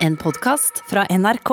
[0.00, 1.50] En podkast fra NRK.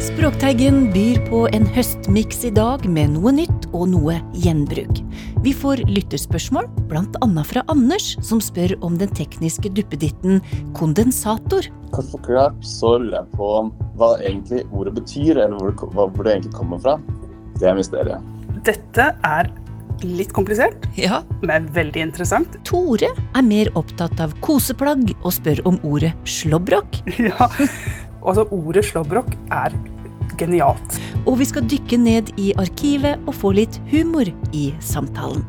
[0.00, 5.02] Språkteigen byr på en høstmiks i dag med noe nytt og noe gjenbruk.
[5.44, 10.40] Vi får lytterspørsmål, blant annet fra Anders, som spør om den tekniske duppeditten
[10.78, 11.68] kondensator.
[11.92, 13.54] Kort forklart så lurer jeg på
[14.00, 16.96] hva egentlig ordet betyr, eller hvor det, hvor det egentlig kommer fra.
[17.60, 18.32] Det er mysteriet.
[18.62, 19.48] Dette er
[20.04, 22.58] litt komplisert, Ja, men veldig interessant.
[22.68, 27.02] Tore er mer opptatt av koseplagg og spør om ordet slåbrok.
[27.32, 27.48] Ja,
[28.22, 29.74] altså Ordet slåbrok er
[30.40, 30.98] genialt.
[31.26, 35.44] Og vi skal dykke ned i arkivet og få litt humor i samtalen.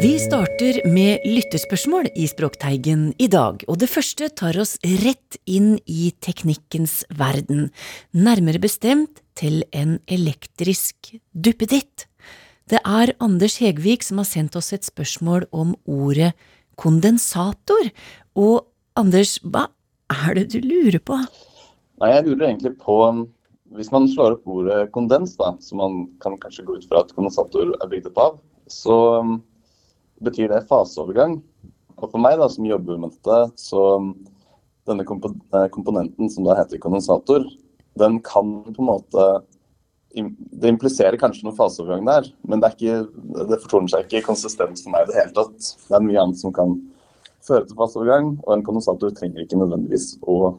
[0.00, 5.74] Vi starter med lyttespørsmål i Språkteigen i dag, og det første tar oss rett inn
[5.84, 7.68] i teknikkens verden,
[8.16, 12.06] nærmere bestemt til en elektrisk duppeditt.
[12.70, 16.34] Det er Anders Hegvik som har sendt oss et spørsmål om ordet
[16.80, 17.90] kondensator,
[18.38, 18.66] og
[18.98, 19.68] Anders, hva
[20.10, 21.16] er det du lurer på?
[22.00, 22.96] Nei, jeg lurer egentlig på
[23.70, 27.12] Hvis man slår opp ordet kondens, da, som man kan kanskje gå ut fra at
[27.14, 29.36] kondensator er bygd opp av, så um,
[30.26, 31.36] betyr det faseovergang.
[32.00, 34.08] Og for meg da, som jobber med dette, så um,
[34.90, 37.46] denne eh, komponenten som da heter kondensator,
[37.98, 39.24] den kan på en måte
[40.10, 43.04] Det impliserer kanskje noen faseovergang der, men det, ikke,
[43.46, 45.68] det fortoner seg ikke konsistent for meg i det hele tatt.
[45.86, 46.72] Det er mye annet som kan
[47.46, 50.56] føre til faseovergang, og en kondensator trenger ikke nødvendigvis å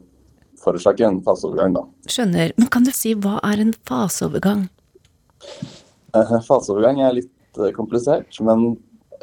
[0.62, 1.84] forårsake en faseovergang, da.
[2.08, 4.70] Skjønner, men kan du si hva er en faseovergang?
[6.16, 8.76] Eh, Faseovergang er litt eh, komplisert, men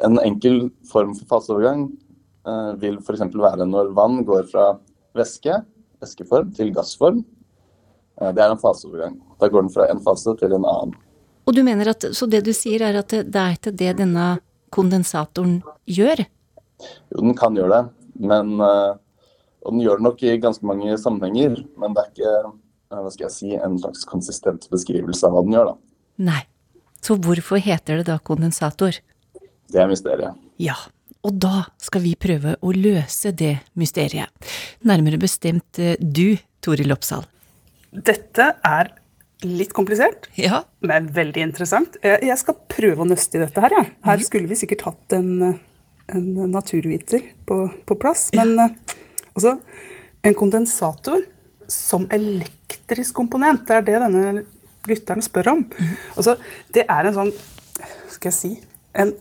[0.05, 1.87] en enkel form for faseovergang
[2.47, 3.25] eh, vil f.eks.
[3.33, 4.71] være når vann går fra
[5.17, 5.61] væske,
[6.03, 7.23] væskeform, til gassform.
[8.21, 9.19] Eh, Det er en faseovergang.
[9.39, 10.95] Da går den fra en fase til en annen.
[11.47, 14.39] Og du mener at, så det du sier er at det, er ikke det denne
[14.75, 16.25] kondensatoren gjør?
[17.09, 17.93] Jo, den kan gjøre det,
[18.29, 18.97] men eh,
[19.65, 23.09] Og den gjør det nok i ganske mange sammenhenger, men det er ikke eh, hva
[23.11, 25.75] skal jeg si, en slags konsistent beskrivelse av hva den gjør, da.
[26.29, 26.43] Nei.
[27.03, 28.95] Så hvorfor heter det da kondensator?
[29.69, 30.39] Det er mysteriet.
[30.59, 30.75] Ja,
[31.23, 34.31] og da skal vi prøve å løse det mysteriet.
[34.87, 37.27] Nærmere bestemt du, Toril Oppsal.
[37.91, 38.91] Dette er
[39.47, 40.63] litt komplisert, Ja.
[40.83, 41.95] men veldig interessant.
[42.03, 43.71] Jeg jeg skal prøve å nøste i dette her.
[43.71, 43.83] Ja.
[44.11, 45.59] Her skulle vi sikkert hatt en,
[46.11, 48.29] en naturviter på, på plass.
[48.35, 48.67] Men ja.
[49.33, 49.55] altså,
[50.23, 51.23] en kondensator
[51.71, 54.43] som elektrisk komponent, det er det denne
[54.89, 55.63] lytteren spør om.
[56.17, 56.35] Altså,
[56.75, 57.31] det er en sånn,
[58.11, 58.51] skal jeg si,
[58.99, 59.15] en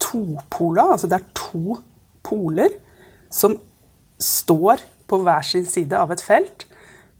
[0.00, 1.80] topola, altså det er to
[2.26, 2.72] poler
[3.32, 3.58] som
[4.20, 6.66] står på hver sin side av et felt.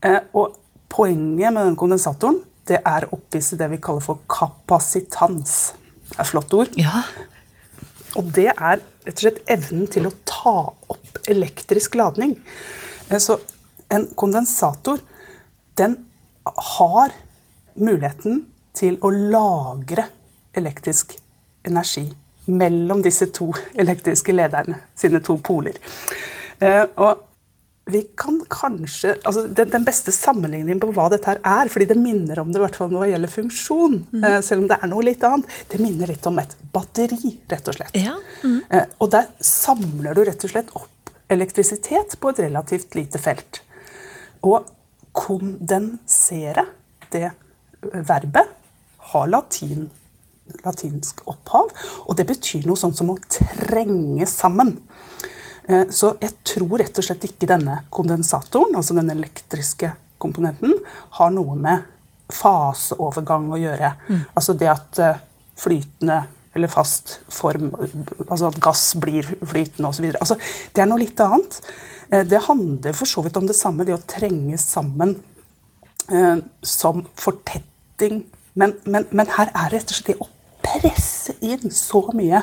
[0.07, 0.59] Eh, og
[0.91, 5.73] poenget med den kondensatoren det er å oppvise det vi kaller for kapasitans.
[6.11, 6.77] Det er et flott ord.
[6.78, 7.03] Ja.
[8.19, 10.55] Og det er rett og slett evnen til å ta
[10.93, 12.37] opp elektrisk ladning.
[13.09, 13.39] Eh, Så
[13.91, 15.00] en kondensator,
[15.77, 15.97] den
[16.47, 17.15] har
[17.75, 20.06] muligheten til å lagre
[20.55, 21.17] elektrisk
[21.65, 22.06] energi
[22.47, 23.53] mellom disse to
[23.83, 25.79] elektriske lederne, sine to poler.
[26.61, 27.27] Eh, Og
[27.93, 31.99] vi kan kanskje altså den, den beste sammenligningen på hva dette her er, fordi det
[32.01, 35.06] minner om det i hvert fall hva gjelder funksjon, eh, selv om det er noe
[35.06, 37.99] litt annet, det minner litt om et batteri, rett og slett.
[37.99, 38.17] Ja,
[38.71, 43.62] Eh, og der samler du rett og slett opp elektrisitet på et relativt lite felt.
[44.47, 44.69] Og
[45.17, 46.67] kondensere,
[47.12, 47.31] det
[47.83, 48.50] verbet,
[49.11, 49.89] har latin,
[50.65, 51.73] latinsk opphav,
[52.06, 54.77] og det betyr noe sånt som å trenge sammen.
[55.70, 60.75] Eh, Så jeg tror rett og slett ikke denne kondensatoren, altså den elektriske komponenten,
[61.19, 61.86] har noe med
[62.34, 63.94] faseovergang å gjøre.
[64.34, 65.22] Altså det at eh,
[65.60, 67.69] flytende eller fast form,
[68.26, 70.08] altså at gass blir flytende osv.
[70.19, 70.34] Altså,
[70.75, 71.60] det er noe litt annet.
[72.10, 75.14] Eh, Det handler for så vidt om det samme, det å trenge sammen
[76.10, 78.25] eh, som fortetting.
[78.58, 80.31] Men, men, men her er rett og slett det å
[80.61, 82.43] presse inn så mye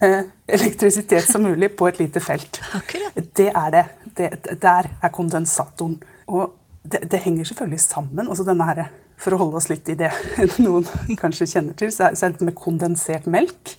[0.00, 2.60] elektrisitet som mulig på et lite felt.
[2.78, 3.16] Akkurat.
[3.36, 3.84] Det er det.
[4.18, 4.30] det.
[4.62, 5.98] Der er kondensatoren.
[6.28, 6.54] Og
[6.84, 8.28] det, det henger selvfølgelig sammen.
[8.28, 8.82] Altså denne her,
[9.16, 10.10] for å holde oss litt i det
[10.64, 10.86] noen
[11.20, 13.76] kanskje kjenner til, så er, så er det med kondensert melk.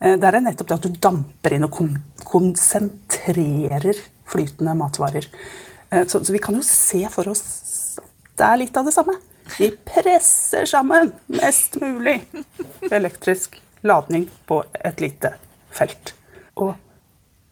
[0.00, 1.96] Eh, Der er nettopp det at du damper inn og kon
[2.30, 3.98] konsentrerer
[4.30, 5.26] flytende matvarer.
[5.90, 7.42] Eh, Så, så vi kan jo se for oss
[8.40, 9.18] det er litt av det samme.
[9.58, 12.22] Vi presser sammen mest mulig
[12.88, 15.34] elektrisk ladning på et lite
[15.70, 16.14] felt.
[16.56, 16.74] Og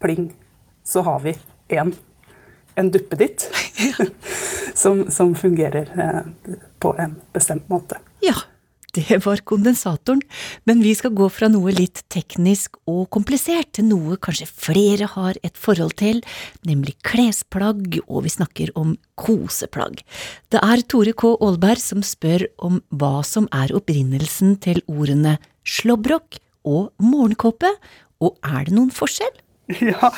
[0.03, 0.33] pling,
[0.85, 1.35] så har vi
[1.69, 1.95] en,
[2.77, 3.49] en duppeditt
[4.75, 7.99] som, som fungerer eh, på en bestemt måte.
[8.25, 8.35] Ja,
[8.97, 10.23] det var kondensatoren,
[10.65, 15.37] men vi skal gå fra noe litt teknisk og komplisert til noe kanskje flere har
[15.45, 16.23] et forhold til,
[16.67, 20.01] nemlig klesplagg, og vi snakker om koseplagg.
[20.49, 21.35] Det er Tore K.
[21.37, 25.37] Aalberg som spør om hva som er opprinnelsen til ordene
[25.69, 26.39] slåbrok
[26.69, 27.71] og morgenkåpe,
[28.25, 29.35] og er det noen forskjell?
[29.85, 30.09] Ja,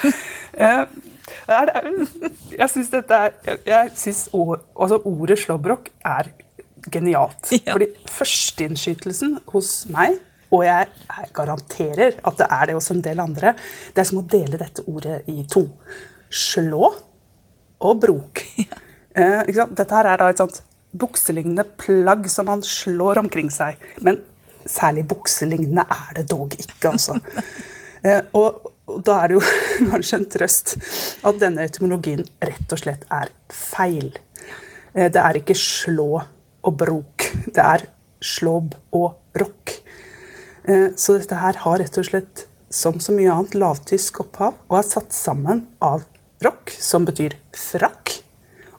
[0.54, 0.84] eh,
[2.54, 6.30] jeg syns dette er Jeg syns altså ordet slåbrok er
[6.90, 7.50] genialt.
[7.66, 7.74] Ja.
[7.74, 10.20] Fordi førsteinnskytelsen hos meg,
[10.50, 13.54] og jeg, jeg, garanterer at det er det hos en del andre,
[13.94, 15.66] det er som å dele dette ordet i to.
[16.30, 16.94] Slå
[17.80, 18.44] og brok.
[19.10, 19.42] Ja.
[19.42, 20.60] Eh, dette her er da et sånt
[20.94, 23.80] bukselignende plagg som man slår omkring seg.
[24.06, 24.20] Men
[24.70, 27.18] særlig bukselignende er det dog ikke, altså.
[28.06, 29.44] eh, og, og da er det jo
[29.92, 30.76] kanskje en trøst
[31.26, 34.12] at denne etymologien rett og slett er feil.
[34.94, 37.30] Eh, det er ikke slå og brok.
[37.46, 37.88] Det er
[38.20, 39.74] slåb og rock.
[40.68, 44.76] Eh, så dette her har rett og slett, som så mye annet, lavtysk opphav og
[44.78, 46.04] er satt sammen av
[46.44, 48.20] rock, som betyr frakk,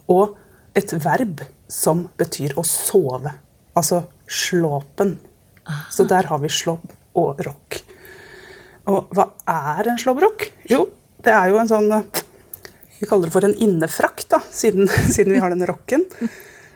[0.08, 0.38] og
[0.78, 3.34] et verb som betyr å sove.
[3.76, 5.18] Altså slåpen.
[5.92, 7.82] Så der har vi slobb og rock.
[8.90, 10.48] Og hva er en slåbrok?
[10.70, 10.86] Jo,
[11.22, 11.92] det er jo en sånn
[12.98, 16.06] Vi kaller det for en innefrakt, da, siden, siden vi har den rocken.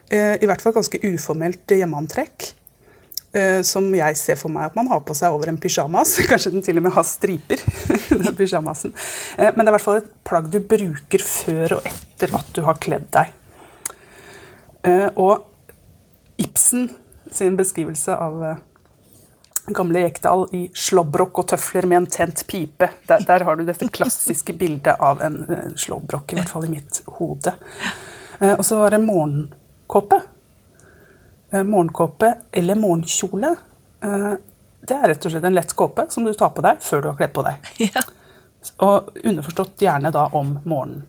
[0.10, 2.52] Eh, I hvert fall ganske uformelt hjemmeantrekk.
[3.36, 6.16] Eh, som jeg ser for meg at man har på seg over en pysjamas.
[6.30, 7.62] Kanskje den til og med har striper.
[8.26, 8.94] den pyjamasen.
[9.38, 12.54] Eh, men det er i hvert fall et plagg du bruker før og etter at
[12.56, 13.34] du har kledd deg.
[15.18, 15.48] Og
[16.38, 16.92] Ibsen
[17.34, 18.44] sin beskrivelse av
[19.74, 22.92] gamle Ekdal i slåbrok og tøfler med en tent pipe.
[23.10, 25.42] Der, der har du dette klassiske bildet av en
[25.80, 27.56] slåbrok, i hvert fall i mitt hode.
[28.46, 29.48] Og så var det morgen
[29.88, 30.20] kåpe.
[31.56, 33.56] Eh, morgenkåpe eller morgenkjole.
[34.04, 34.34] Eh,
[34.88, 37.10] det er rett og slett en lett kåpe som du tar på deg før du
[37.12, 37.74] har kledd på deg.
[37.96, 38.06] Ja.
[38.82, 41.04] Og underforstått gjerne da om morgenen.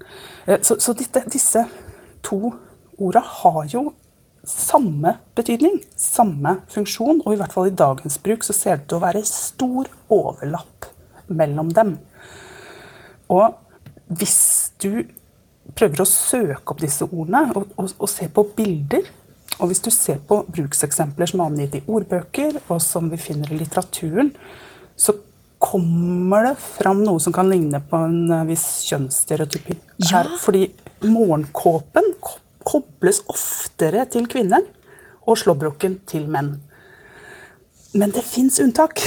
[0.44, 1.62] Eh, så, så disse
[2.20, 2.50] to
[3.00, 3.88] orda har jo
[4.46, 8.88] samme betydning, samme funksjon, og i hvert fall i dagens bruk så ser det ut
[8.93, 10.90] til å være stor overlapp
[11.26, 11.96] mellom dem.
[13.34, 13.56] Og
[14.06, 14.38] hvis
[14.82, 15.06] du
[15.75, 19.06] prøver å søke opp disse ordene og, og, og se på bilder.
[19.56, 23.52] Og hvis du ser på brukseksempler som er angitt i ordbøker, og som vi finner
[23.52, 24.34] i litteraturen,
[24.96, 25.16] så
[25.62, 29.78] kommer det fram noe som kan ligne på en eh, viss kjønnsstereotypi.
[30.10, 30.26] Ja.
[30.43, 30.69] fordi
[31.08, 32.12] morgenkåpen
[32.66, 34.64] kobles oftere til kvinner,
[35.26, 36.56] og slåbroken til menn.
[37.96, 39.00] Men det fins unntak.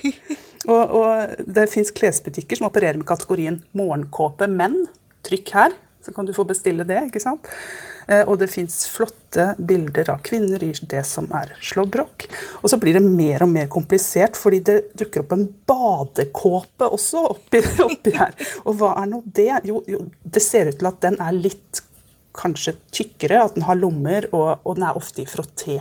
[0.72, 4.84] og, og, det fins klesbutikker som opererer med kategorien morgenkåpe menn.
[5.26, 7.00] Trykk her så kan du få bestille det.
[7.10, 7.48] ikke sant?
[8.08, 12.24] Eh, og det fins flotte bilder av kvinner i det som er slåbrok.
[12.62, 17.26] Og så blir det mer og mer komplisert, fordi det dukker opp en badekåpe også
[17.34, 18.34] oppi, oppi her.
[18.64, 19.52] Og hva er nå det?
[19.68, 21.84] Jo, jo, det ser ut til at den er litt
[22.40, 25.80] kanskje tykkere, at den har lommer, og, og den er ofte i frotté.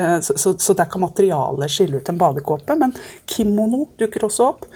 [0.00, 2.76] Eh, så, så, så, der kan materialet skille ut en badekåpe.
[2.80, 2.94] Men
[3.28, 4.66] kimono dukker også opp.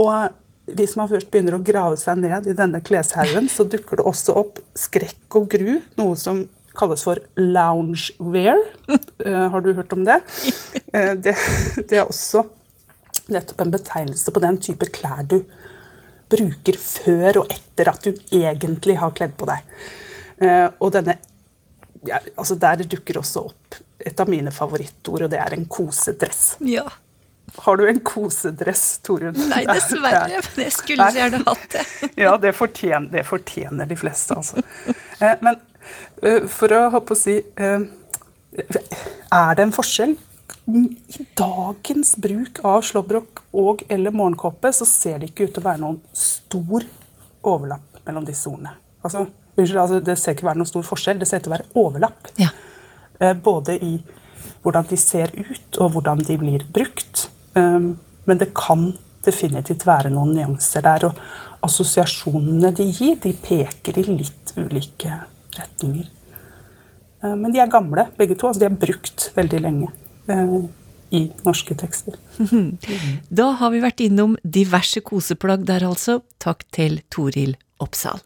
[0.00, 4.06] Og hvis man først begynner å grave seg ned i denne kleshaugen, så dukker det
[4.06, 6.44] også opp skrekk og gru, noe som
[6.78, 8.60] kalles for loungewear.
[9.26, 10.20] Uh, har du hørt om det?
[10.94, 11.34] Uh, det?
[11.82, 11.98] det?
[11.98, 12.44] er også
[13.30, 15.40] nettopp en betegnelse på den type klær du
[16.30, 19.66] bruker før og etter at du egentlig har kledd på deg.
[20.40, 21.18] Uh, og denne
[22.06, 26.54] ja, altså Der dukker også opp et av mine favorittord, og det er en kosedress.
[26.64, 26.86] Ja.
[27.56, 29.36] Har du en kosedress, Torunn?
[29.50, 30.40] Nei, dessverre.
[30.54, 31.84] Men jeg skulle så gjerne hatt det.
[32.22, 34.62] ja, det fortjener, det fortjener, de fleste, altså.
[35.20, 35.58] Eh, men
[36.22, 37.86] eh, for å håpe å si eh,
[38.56, 40.16] Er det en forskjell?
[40.70, 45.66] I dagens bruk av slåbrok og eller morgenkåpe så ser det ikke ut til å
[45.66, 46.86] være noen stor
[47.50, 48.76] overlapp mellom disse ordene.
[49.04, 49.24] Altså,
[49.56, 51.70] unnskyld, altså, det ser ikke være noen stor forskjell, det ser ut til å være
[51.82, 52.32] overlapp.
[52.40, 52.50] Ja.
[53.44, 53.98] Både i
[54.62, 57.28] hvordan de ser ut, og hvordan de blir brukt.
[57.56, 57.94] Ehm,
[58.28, 58.90] men det kan
[59.24, 61.08] definitivt være noen nyanser der.
[61.08, 65.22] Og assosiasjonene de gir, de peker i litt ulike
[65.56, 66.10] retninger.
[67.24, 68.48] Ehm, men de er gamle, begge to.
[68.48, 69.90] altså De er brukt veldig lenge
[70.28, 70.68] ehm,
[71.10, 72.18] i norske tekster.
[73.40, 76.20] Da har vi vært innom diverse koseplagg der, altså.
[76.38, 78.20] Takk til Toril Oppsal.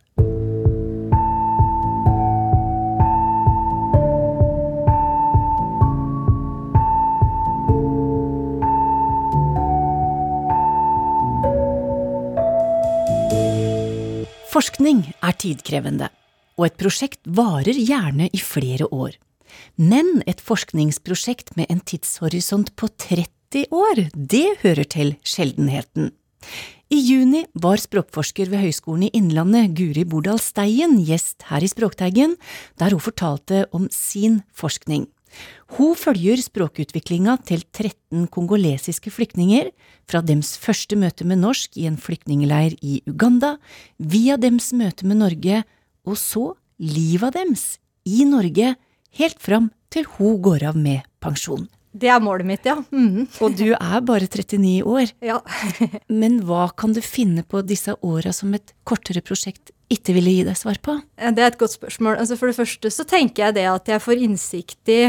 [14.55, 16.07] Forskning er tidkrevende,
[16.55, 19.17] og et prosjekt varer gjerne i flere år.
[19.75, 26.13] Men et forskningsprosjekt med en tidshorisont på 30 år, det hører til sjeldenheten.
[26.87, 32.37] I juni var språkforsker ved Høgskolen i Innlandet, Guri Bordal Steien, gjest her i Språkteigen,
[32.79, 35.09] der hun fortalte om sin forskning.
[35.77, 39.71] Hun følger språkutviklinga til 13 kongolesiske flyktninger,
[40.09, 43.57] fra dems første møte med norsk i en flyktningleir i Uganda,
[43.99, 45.63] via dems møte med Norge,
[46.05, 47.65] og så livet dems
[48.05, 48.75] i Norge,
[49.19, 51.69] helt fram til hun går av med pensjon.
[51.95, 52.75] Det er målet mitt, ja.
[52.91, 53.29] Mm.
[53.39, 55.13] Og du er bare 39 år.
[55.23, 55.39] ja.
[56.23, 60.45] Men hva kan du finne på disse åra som et kortere prosjekt ikke ville gi
[60.49, 60.99] deg svar på?
[61.17, 62.19] Det er et godt spørsmål.
[62.23, 65.01] Altså for det første så tenker jeg det at jeg får innsikt i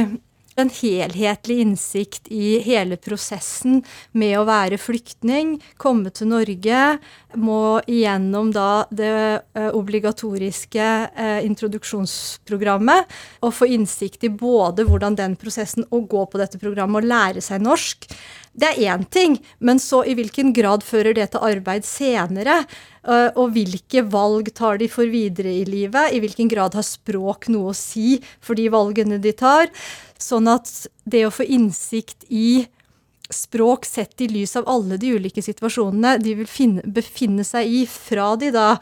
[0.55, 3.81] en helhetlig innsikt i hele prosessen
[4.15, 6.83] med å være flyktning, komme til Norge,
[7.35, 9.11] må igjennom da det
[9.57, 13.11] uh, obligatoriske uh, introduksjonsprogrammet
[13.43, 17.43] og få innsikt i både hvordan den prosessen å gå på dette programmet og lære
[17.43, 18.07] seg norsk
[18.55, 22.61] det er én ting, men så i hvilken grad fører det til arbeid senere?
[23.03, 26.15] Uh, og hvilke valg tar de for videre i livet?
[26.15, 29.67] I hvilken grad har språk noe å si for de valgene de tar?
[30.21, 30.71] Sånn at
[31.03, 32.65] det å få innsikt i
[33.33, 37.83] språk sett i lys av alle de ulike situasjonene de vil finne, befinne seg i
[37.89, 38.75] fra de da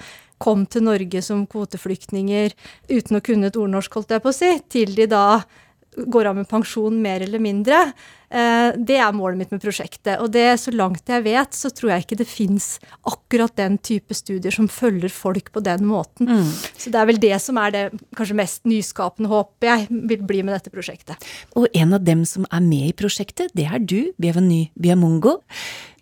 [0.44, 2.54] kom til Norge som kvoteflyktninger
[2.92, 5.26] uten å kunne et ordnorsk, holdt jeg på å si, til de da
[5.98, 7.80] går av med pensjon mer eller mindre.
[8.34, 10.18] Eh, det er målet mitt med prosjektet.
[10.24, 12.68] Og det, så langt jeg vet, så tror jeg ikke det fins
[13.10, 16.30] akkurat den type studier som følger folk på den måten.
[16.30, 16.50] Mm.
[16.50, 17.86] Så det er vel det som er det
[18.18, 21.30] kanskje mest nyskapende håpet jeg vil bli med dette prosjektet.
[21.60, 25.40] Og en av dem som er med i prosjektet, det er du, Biavany Biamungo.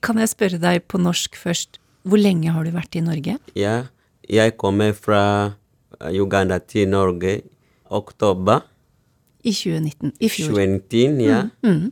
[0.01, 3.37] Kan jeg spørre deg på norsk først, hvor lenge har du vært i Norge?
[3.59, 3.75] Ja,
[4.25, 5.23] jeg kommer fra
[6.09, 7.41] Uganda til Norge
[7.91, 8.63] oktober.
[9.43, 10.13] I 2019.
[10.19, 10.53] I fjor.
[10.53, 11.41] 2019, ja.
[11.63, 11.71] Mm.
[11.71, 11.91] Mm.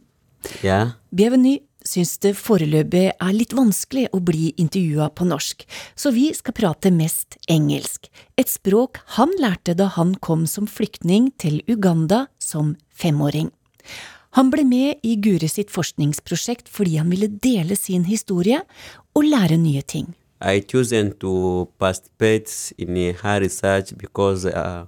[0.63, 0.79] Ja.
[1.12, 5.63] Bienvenue syns det foreløpig er litt vanskelig å bli intervjua på norsk,
[5.96, 11.32] så vi skal prate mest engelsk, et språk han lærte da han kom som flyktning
[11.41, 13.50] til Uganda som femåring.
[14.38, 18.62] Han ble med i Gure sitt forskningsprosjekt fordi han ville dele sin historie
[19.18, 20.13] og lære nye ting.
[20.39, 24.86] I chosen to participate in her research because uh,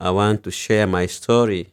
[0.00, 1.68] I want to share my story.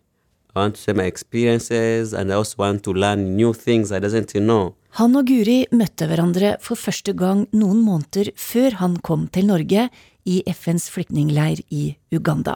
[0.55, 3.99] I want to share my experiences, and I also want to learn new things I
[3.99, 4.75] doesn't know.
[4.95, 9.89] Han og Guri møtte hverandre for første gang noen måneder før han kom til Norge
[10.23, 12.55] i FNs flyktningleir i Uganda.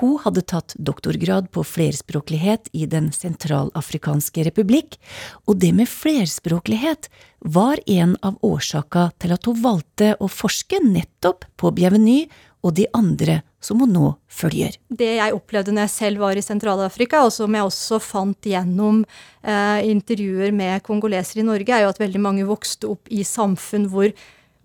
[0.00, 4.96] Hun hadde tatt doktorgrad på flerspråklighet i Den sentralafrikanske republikk,
[5.44, 7.10] og det med flerspråklighet
[7.44, 12.30] var en av årsaka til at hun valgte å forske nettopp på Bienvenue
[12.64, 14.76] og de andre som hun nå følger.
[14.88, 19.02] Det jeg opplevde når jeg selv var i Sentral-Afrika, og som jeg også fant gjennom
[19.42, 23.88] eh, intervjuer med kongolesere i Norge, er jo at veldig mange vokste opp i samfunn
[23.92, 24.12] hvor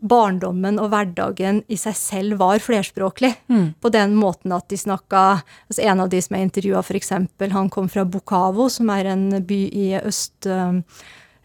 [0.03, 3.31] barndommen og hverdagen i seg selv var flerspråklig.
[3.47, 3.67] Mm.
[3.79, 5.23] På den måten at de snakka
[5.69, 7.13] altså En av de som jeg intervjua, f.eks.,
[7.53, 10.83] han kom fra Bukavo, som er en by i Øst-Kongo.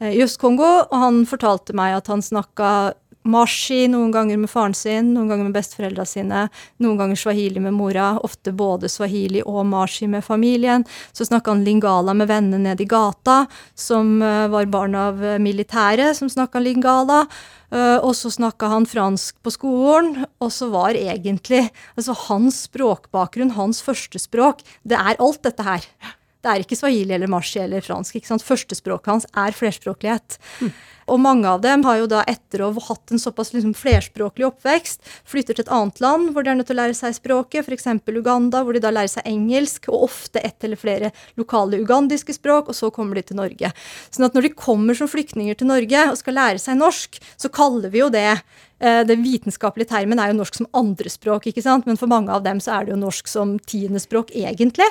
[0.02, 2.94] i Øst-Kongo, og han fortalte meg at han snakka
[3.28, 6.46] Mashi noen ganger med faren sin, noen ganger med besteforeldra sine,
[6.80, 10.86] noen ganger swahili med mora, ofte både swahili og mashi med familien.
[11.12, 13.42] Så snakka han lingala med vennene nede i gata,
[13.74, 17.24] som uh, var barn av uh, militære, som snakka lingala.
[17.68, 21.66] Uh, og så snakka han fransk på skolen, og så var egentlig
[21.98, 25.90] altså hans språkbakgrunn, hans førstespråk, det er alt dette her.
[26.38, 28.16] Det er ikke swahili eller marshi eller fransk.
[28.16, 28.46] ikke sant?
[28.46, 30.38] Førstespråket hans er flerspråklighet.
[30.62, 30.70] Mm.
[31.08, 34.46] Og mange av dem har jo da, etter å ha hatt en såpass liksom flerspråklig
[34.48, 37.66] oppvekst, flytter til et annet land hvor de er nødt til å lære seg språket,
[37.66, 37.88] f.eks.
[38.08, 42.70] Uganda, hvor de da lærer seg engelsk, og ofte ett eller flere lokale ugandiske språk,
[42.70, 43.72] og så kommer de til Norge.
[44.10, 47.52] Sånn at når de kommer som flyktninger til Norge og skal lære seg norsk, så
[47.52, 51.88] kaller vi jo det eh, den vitenskapelige termen er jo norsk som andrespråk, ikke sant?
[51.88, 54.88] men for mange av dem så er det jo norsk som tiendespråk, egentlig.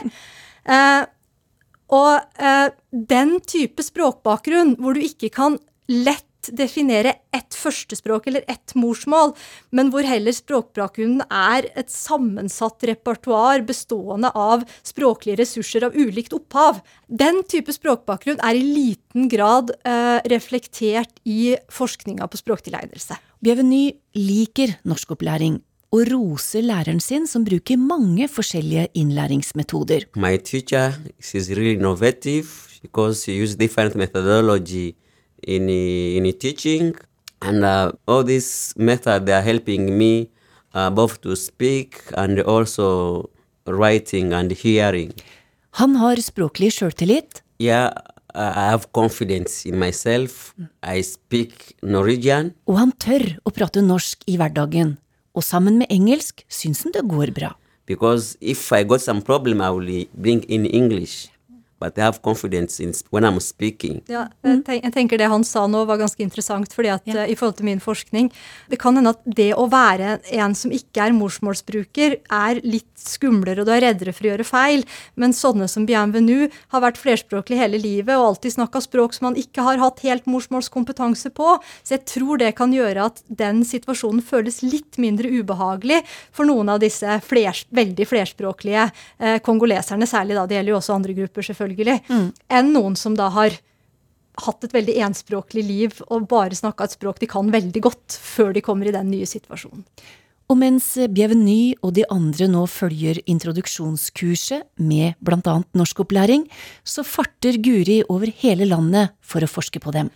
[0.67, 1.03] Eh,
[1.93, 5.57] og eh, den type språkbakgrunn hvor du ikke kan
[5.87, 9.33] lett definere ett førstespråk eller ett morsmål,
[9.75, 16.81] men hvor heller språkbakgrunnen er et sammensatt repertoar bestående av språklige ressurser av ulikt opphav.
[17.07, 23.17] Den type språkbakgrunn er i liten grad eh, reflektert i forskninga på språktilegnelse.
[23.43, 25.59] Bjeveny liker norskopplæring
[25.95, 30.09] og roser læreren sin, som bruker mange forskjellige innlæringsmetoder.
[30.19, 32.47] My teacher is really innovative
[32.81, 34.93] because she uses different methodology
[35.43, 36.95] in in teaching,
[37.41, 40.29] and uh, all these methods they are helping me
[40.73, 43.29] uh, both to speak and also
[43.65, 45.13] writing and hearing.
[45.77, 47.43] Han har språklig sjøltillit.
[47.59, 47.93] Yeah,
[48.33, 50.53] I have confidence in myself.
[50.83, 52.53] I speak Norwegian.
[52.65, 54.97] Og han tør å prate norsk i hverdagen.
[55.37, 57.53] Og sammen med engelsk syns han det går bra.
[57.87, 61.29] Because if I got some problem, I will bring in English.
[61.79, 64.01] But I have confidence in when I'm speaking.
[64.09, 67.25] Ja, jeg, tenk, jeg tenker Det han sa nå var ganske interessant, fordi at yeah.
[67.25, 68.31] uh, i forhold til min forskning
[68.71, 73.61] Det kan hende at det å være en som ikke er morsmålsbruker, er litt skumlere,
[73.61, 74.83] og du er reddere for å gjøre feil.
[75.19, 79.37] Men sånne som Bienvenu har vært flerspråklig hele livet og alltid snakka språk som man
[79.39, 81.57] ikke har hatt helt morsmålskompetanse på.
[81.85, 86.01] Så jeg tror det kan gjøre at den situasjonen føles litt mindre ubehagelig
[86.35, 90.47] for noen av disse flers, veldig flerspråklige uh, kongoleserne, særlig da.
[90.49, 92.27] Det gjelder jo også andre grupper, selvfølgelig selvfølgelig, mm.
[92.49, 93.57] enn noen som da har
[94.45, 98.53] hatt et veldig enspråklig liv og bare snakka et språk de kan veldig godt, før
[98.53, 99.85] de kommer i den nye situasjonen.
[100.47, 106.45] Og mens Bienveny og de andre nå følger introduksjonskurset med annet norskopplæring,
[106.87, 110.07] så farter Guri over hele landet for å forske på dem.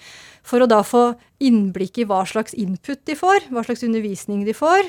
[0.48, 4.56] For å da få innblikk i hva slags input de får, hva slags undervisning de
[4.56, 4.88] får,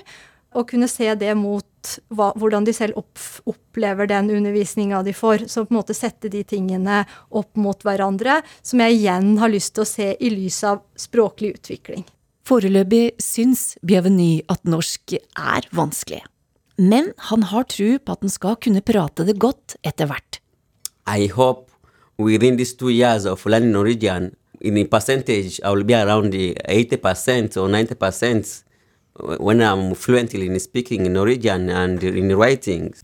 [0.55, 1.67] og kunne se det mot
[2.15, 3.19] hva, hvordan de selv opp,
[3.49, 5.47] opplever den undervisninga de får.
[5.51, 9.75] Så på en måte sette de tingene opp mot hverandre, som jeg igjen har lyst
[9.77, 12.05] til å se i lys av språklig utvikling.
[12.49, 16.23] Foreløpig syns Bienveny at norsk er vanskelig.
[16.83, 20.41] Men han har tro på at han skal kunne prate det godt etter hvert.
[21.07, 21.71] I hope
[22.19, 27.57] within these two years of learning Norwegian, in the percentage, I will be around 80%
[27.57, 28.63] or 90%
[29.19, 32.95] when I'm fluently in speaking Norwegian and in writing.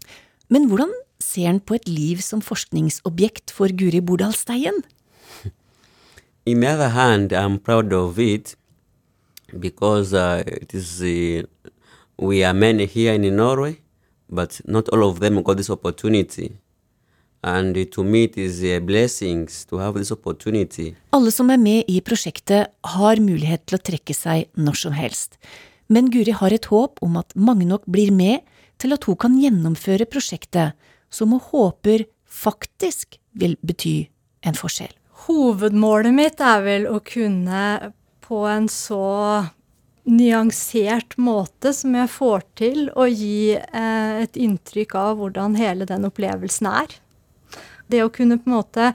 [0.48, 4.82] Men hvordan ser han på et liv som forskningsobjekt for Guri Bordal Steien?
[6.46, 8.56] In the other hand, I'm proud of it
[9.58, 11.42] because uh, it is uh,
[12.16, 13.76] we are many here in Norway,
[14.30, 16.56] but not all of them got this opportunity.
[17.42, 20.96] And to me it is a blessing to have this opportunity.
[21.12, 25.36] Alle som er med i prosjektet, har mulighet til å trekke seg når som helst
[25.88, 28.44] men Guri har et håp om at mange nok blir med
[28.78, 30.76] til at hun kan gjennomføre prosjektet,
[31.10, 34.08] som hun håper faktisk vil bety
[34.46, 34.92] en forskjell.
[35.28, 37.62] Hovedmålet mitt er vel å kunne
[38.24, 39.48] på en så
[40.08, 46.06] nyansert måte som jeg får til, å gi eh, et inntrykk av hvordan hele den
[46.08, 46.94] opplevelsen er.
[47.88, 48.92] Det å kunne på en måte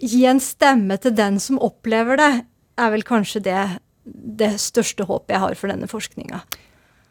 [0.00, 2.32] gi en stemme til den som opplever det,
[2.80, 3.60] er vel kanskje det
[4.04, 6.42] det største håpet jeg har for denne forskninga.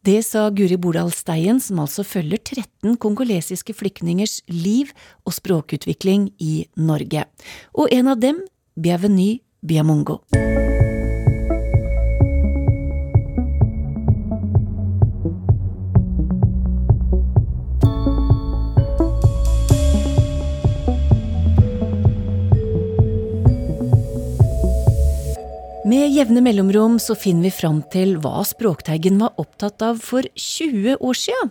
[0.04, 4.92] Det sa Guri Bordal Steien, som altså følger 13 kongolesiske flyktningers liv
[5.24, 7.24] og språkutvikling i Norge.
[7.72, 8.44] Og en av dem,
[8.76, 10.20] Bienveny Biamongo.
[25.94, 30.96] Med jevne mellomrom så finner vi fram til hva Språkteigen var opptatt av for 20
[30.96, 31.42] år sia.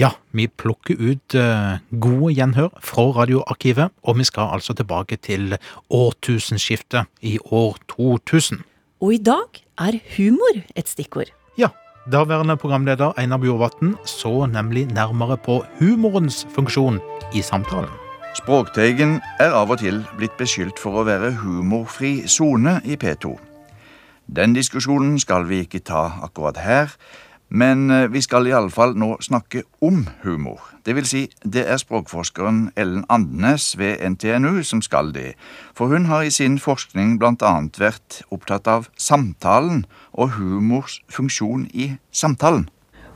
[0.00, 5.58] Ja, vi plukker ut uh, gode gjenhør fra radioarkivet, og vi skal altså tilbake til
[5.92, 8.62] årtusenskiftet i år 2000.
[9.04, 11.34] Og i dag er humor et stikkord.
[11.60, 11.74] Ja,
[12.08, 17.02] daværende programleder Einar Bjorvatn så nemlig nærmere på humorens funksjon
[17.34, 17.92] i samtalen.
[18.38, 23.36] Språkteigen er av og til blitt beskyldt for å være humorfri sone i P2.
[24.26, 26.92] Den diskusjonen skal vi ikke ta akkurat her,
[27.54, 30.62] men eh, vi skal iallfall nå snakke om humor.
[30.86, 35.34] Det vil si, det er språkforskeren Ellen Andenes ved NTNU som skal det,
[35.76, 41.68] for hun har i sin forskning blant annet vært opptatt av samtalen og humors funksjon
[41.72, 42.66] i samtalen.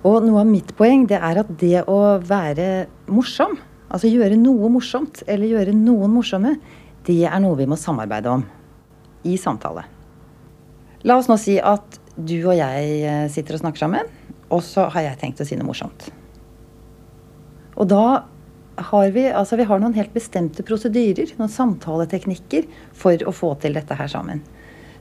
[0.07, 3.57] Og noe av mitt poeng det er at det å være morsom,
[3.89, 6.59] altså gjøre noe morsomt, eller gjøre noen morsomme,
[7.09, 8.45] det er noe vi må samarbeide om
[9.27, 9.98] i samtale.
[11.07, 14.09] La oss nå si at du og jeg eh, sitter og snakker sammen,
[14.51, 16.09] og så har jeg tenkt å si noe morsomt.
[17.79, 18.25] Og da
[18.91, 23.79] har vi, altså vi har noen helt bestemte prosedyrer, noen samtaleteknikker, for å få til
[23.79, 24.43] dette her sammen.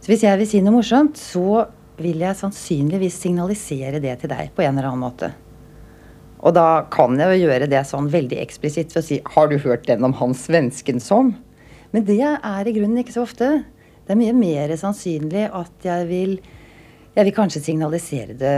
[0.02, 1.66] Så hvis jeg vil si noe morsomt, så
[1.98, 5.32] vil jeg sannsynligvis signalisere det til deg på en eller annen måte.
[6.46, 9.58] Og da kan jeg jo gjøre det sånn veldig eksplisitt ved å si 'Har du
[9.58, 11.36] hørt den om han svensken som?'
[11.92, 13.66] Men det er i grunnen ikke så ofte.
[14.08, 16.38] Det er mye mer sannsynlig at jeg vil
[17.18, 18.56] Jeg vil kanskje signalisere det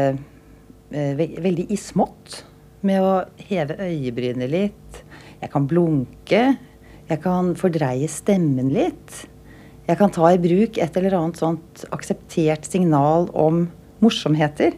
[0.91, 2.41] eh, veldig i smått.
[2.83, 3.13] Med å
[3.47, 4.99] heve øyebrynene litt.
[5.39, 6.41] Jeg kan blunke.
[7.07, 9.15] Jeg kan fordreie stemmen litt.
[9.87, 13.63] Jeg kan ta i bruk et eller annet sånt akseptert signal om
[14.03, 14.75] morsomheter.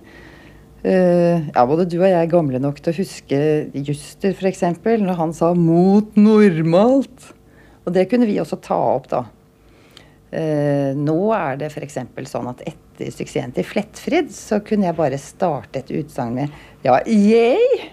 [0.85, 3.41] Uh, ja, både du og jeg er gamle nok til å huske
[3.85, 7.33] Juster, f.eks., når han sa 'mot normalt'.
[7.85, 9.25] Og det kunne vi også ta opp, da.
[10.31, 11.97] Eh, nå er det f.eks.
[12.31, 17.01] sånn at etter suksessen til Flettfrid, så kunne jeg bare starte et utsagn med ja,
[17.03, 17.89] yay!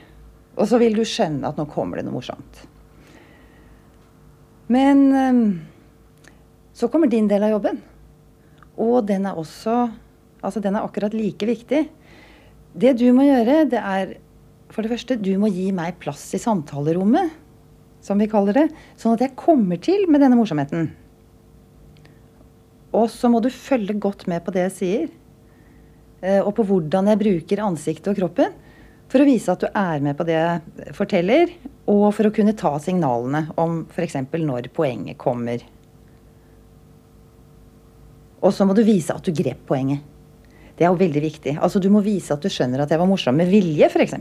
[0.59, 2.63] Og så vil du skjønne at nå kommer det noe morsomt.
[4.71, 5.43] Men eh,
[6.79, 7.83] så kommer din del av jobben.
[8.79, 9.89] Og den er også
[10.39, 11.81] Altså, den er akkurat like viktig.
[12.79, 14.13] Det du må gjøre, det er
[14.71, 17.33] for det første, du må gi meg plass i samtalerommet,
[18.07, 20.93] som vi kaller det, sånn at jeg kommer til med denne morsomheten.
[22.97, 25.09] Og så må du følge godt med på det jeg sier,
[26.23, 28.55] eh, og på hvordan jeg bruker ansiktet og kroppen,
[29.09, 31.53] for å vise at du er med på det jeg forteller,
[31.89, 34.19] og for å kunne ta signalene om f.eks.
[34.37, 35.65] når poenget kommer.
[38.45, 40.05] Og så må du vise at du grep poenget.
[40.79, 41.57] Det er jo veldig viktig.
[41.59, 44.15] Altså Du må vise at du skjønner at jeg var morsom med vilje, f.eks.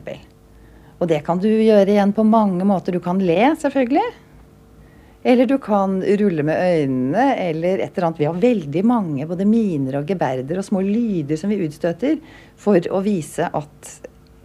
[0.98, 2.96] Og det kan du gjøre igjen på mange måter.
[2.96, 4.08] Du kan le, selvfølgelig.
[5.28, 8.20] Eller du kan rulle med øynene, eller et eller annet.
[8.22, 12.22] Vi har veldig mange både miner og geberder og små lyder som vi utstøter
[12.56, 13.90] for å vise at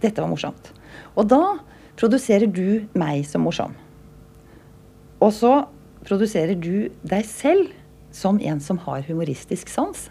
[0.03, 0.73] dette var morsomt.
[1.15, 1.55] Og da
[1.95, 3.71] produserer du meg som morsom.
[5.23, 5.53] Og så
[6.03, 7.71] produserer du deg selv
[8.13, 10.09] som en som har humoristisk sans,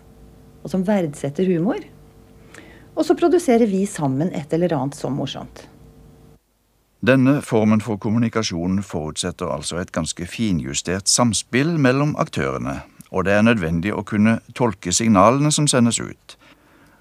[0.63, 1.85] og som verdsetter humor.
[2.97, 5.67] Og så produserer vi sammen et eller annet som morsomt.
[7.03, 12.77] Denne formen for kommunikasjon forutsetter altså et ganske finjustert samspill mellom aktørene,
[13.11, 16.37] og det er nødvendig å kunne tolke signalene som sendes ut.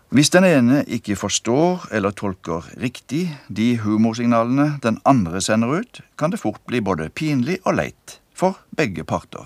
[0.09, 6.33] Hvis den ene ikke forstår eller tolker riktig de humorsignalene den andre sender ut, kan
[6.33, 9.45] det fort bli både pinlig og leit for begge parter.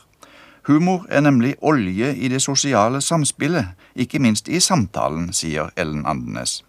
[0.69, 6.61] Humor er nemlig olje i det sosiale samspillet, ikke minst i samtalen, sier Ellen Andenes.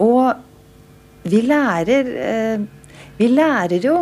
[0.00, 0.32] Og
[1.28, 2.66] vi lærer eh
[3.18, 3.98] vi lærer jo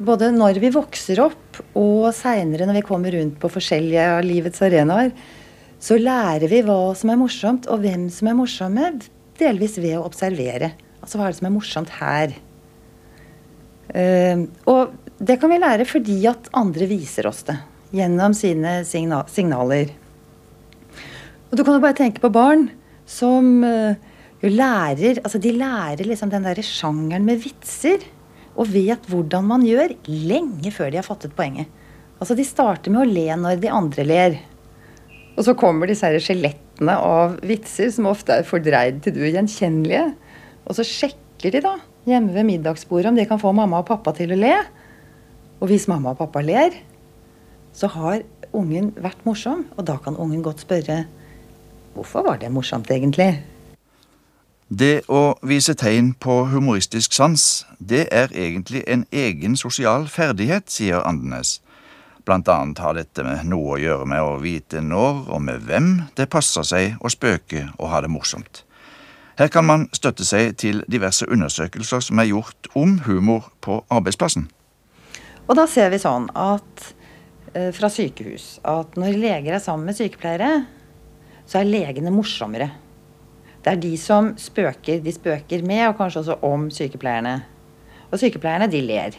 [0.00, 4.62] både når vi vokser opp og seinere når vi kommer rundt på forskjellige av livets
[4.64, 5.12] arenaer,
[5.80, 8.90] så lærer vi hva som er morsomt, og hvem som er morsomme,
[9.40, 10.74] delvis ved å observere.
[11.00, 12.34] Altså hva er det som er morsomt her?
[13.90, 17.56] Uh, og det kan vi lære fordi at andre viser oss det
[17.96, 19.90] gjennom sine signa signaler.
[21.50, 22.68] Og du kan jo bare tenke på barn
[23.10, 23.98] som uh,
[24.44, 28.04] lærer Altså de lærer liksom den derre sjangeren med vitser
[28.58, 31.70] og vet hvordan man gjør, lenge før de har fattet poenget.
[32.20, 34.40] Altså De starter med å le når de andre ler.
[35.36, 40.10] Og så kommer disse skjelettene av vitser som ofte er fordreid til det ugjenkjennelige.
[40.66, 44.12] Og så sjekker de da hjemme ved middagsbordet om de kan få mamma og pappa
[44.16, 44.52] til å le.
[45.60, 46.76] Og hvis mamma og pappa ler,
[47.76, 48.24] så har
[48.56, 49.64] ungen vært morsom.
[49.78, 51.04] Og da kan ungen godt spørre
[51.94, 53.32] hvorfor var det morsomt egentlig?
[54.70, 57.42] Det å vise tegn på humoristisk sans,
[57.82, 61.56] det er egentlig en egen sosial ferdighet, sier Andenes.
[62.22, 65.88] Blant annet har dette med noe å gjøre med å vite når og med hvem
[66.14, 68.60] det passer seg å spøke og ha det morsomt.
[69.40, 74.44] Her kan man støtte seg til diverse undersøkelser som er gjort om humor på arbeidsplassen.
[75.48, 76.84] Og da ser vi sånn at
[77.56, 80.52] eh, fra sykehus at når leger er sammen med sykepleiere,
[81.42, 82.70] så er legene morsommere
[83.64, 85.02] det er de som spøker.
[85.04, 87.34] De spøker med, og kanskje også om, sykepleierne.
[88.10, 89.18] Og sykepleierne, de ler.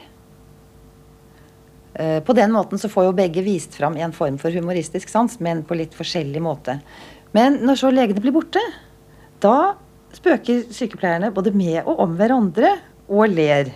[1.93, 5.37] Eh, på den måten så får jo begge vist fram en form for humoristisk sans,
[5.43, 6.79] men på litt forskjellig måte.
[7.35, 8.63] Men når så legene blir borte,
[9.43, 9.75] da
[10.15, 12.73] spøker sykepleierne både med og om hverandre
[13.11, 13.71] og ler.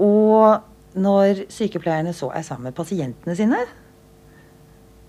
[0.00, 0.62] Og
[0.94, 3.60] når sykepleierne så er sammen med pasientene sine,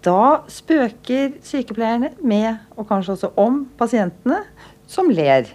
[0.04, 4.42] da spøker sykepleierne med, og kanskje også om, pasientene
[4.90, 5.48] som ler.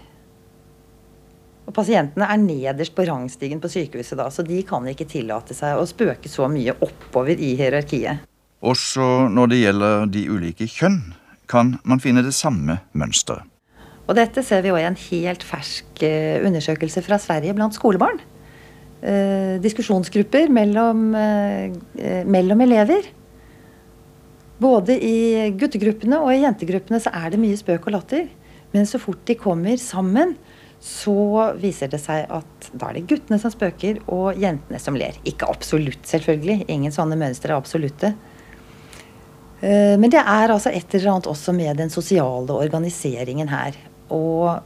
[1.69, 5.77] Og pasientene er nederst på rangstigen på sykehuset da, så de kan ikke tillate seg
[5.77, 8.25] å spøke så mye oppover i hierarkiet.
[8.65, 11.03] Også når det gjelder de ulike kjønn,
[11.49, 13.45] kan man finne det samme mønsteret.
[14.09, 18.23] Og dette ser vi òg i en helt fersk eh, undersøkelse fra Sverige blant skolebarn.
[19.05, 23.05] Eh, diskusjonsgrupper mellom, eh, eh mellom elever
[24.59, 28.29] både i guttegruppene og i jentegruppene så er det mye spøk og latter.
[28.75, 30.35] Men så fort de kommer sammen,
[30.81, 35.17] så viser det seg at da er det guttene som spøker, og jentene som ler.
[35.27, 36.67] Ikke absolutt, selvfølgelig.
[36.71, 38.13] Ingen sånne mønstre er absolutte.
[39.61, 43.79] Eh, men det er altså et eller annet også med den sosiale organiseringen her.
[44.15, 44.61] Og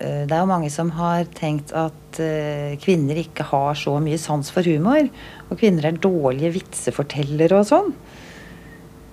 [0.00, 4.20] eh, det er jo mange som har tenkt at eh, kvinner ikke har så mye
[4.20, 5.08] sans for humor.
[5.48, 7.94] Og kvinner er dårlige vitsefortellere og sånn.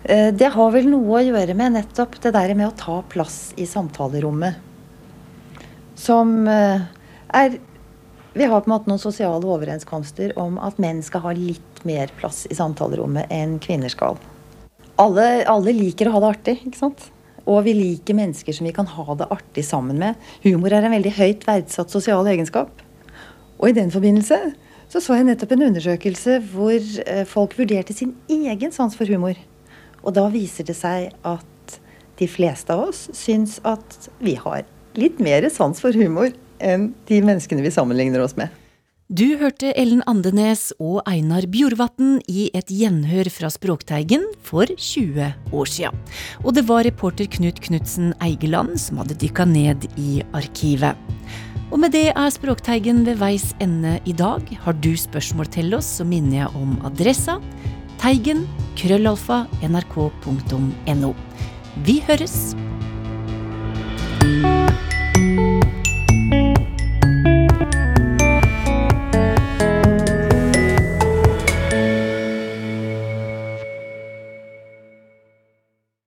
[0.04, 3.54] Eh, det har vel noe å gjøre med nettopp det der med å ta plass
[3.56, 4.60] i samtalerommet.
[5.96, 6.84] Som eh,
[7.32, 7.60] er
[8.34, 12.10] Vi har på en måte noen sosiale overenskomster om at menn skal ha litt mer
[12.18, 14.18] plass i samtalerommet enn kvinner skal.
[14.98, 17.06] Alle, alle liker å ha det artig, ikke sant?
[17.46, 20.18] Og vi liker mennesker som vi kan ha det artig sammen med.
[20.48, 22.74] Humor er en veldig høyt verdsatt sosial egenskap.
[23.62, 24.40] Og i den forbindelse
[24.90, 26.74] så så jeg nettopp en undersøkelse hvor
[27.06, 29.38] eh, folk vurderte sin egen sans for humor.
[30.04, 31.80] Og da viser det seg at
[32.20, 34.68] de fleste av oss syns at vi har
[35.00, 38.52] litt mer sans for humor enn de menneskene vi sammenligner oss med.
[39.14, 45.70] Du hørte Ellen Andenes og Einar Bjorvatn i et gjenhør fra Språkteigen for 20 år
[45.70, 46.00] siden.
[46.42, 50.98] Og det var reporter Knut Knutsen Eigeland som hadde dykka ned i arkivet.
[51.70, 54.42] Og med det er Språkteigen ved veis ende i dag.
[54.64, 57.38] Har du spørsmål til oss, så minner jeg om adressa
[58.04, 58.42] teigen
[58.76, 61.12] krøllalfa nrk.no.
[61.88, 62.34] Vi høres!